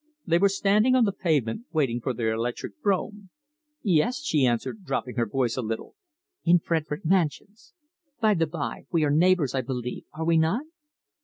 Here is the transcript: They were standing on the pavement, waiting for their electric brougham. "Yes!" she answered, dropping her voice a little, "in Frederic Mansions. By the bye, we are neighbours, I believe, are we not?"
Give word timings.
They 0.25 0.39
were 0.39 0.49
standing 0.49 0.95
on 0.95 1.05
the 1.05 1.11
pavement, 1.11 1.67
waiting 1.71 2.01
for 2.01 2.11
their 2.11 2.31
electric 2.31 2.81
brougham. 2.81 3.29
"Yes!" 3.83 4.23
she 4.23 4.47
answered, 4.47 4.83
dropping 4.83 5.15
her 5.15 5.27
voice 5.27 5.55
a 5.57 5.61
little, 5.61 5.93
"in 6.43 6.57
Frederic 6.57 7.05
Mansions. 7.05 7.75
By 8.19 8.33
the 8.33 8.47
bye, 8.47 8.87
we 8.91 9.03
are 9.03 9.11
neighbours, 9.11 9.53
I 9.53 9.61
believe, 9.61 10.05
are 10.11 10.25
we 10.25 10.39
not?" 10.39 10.63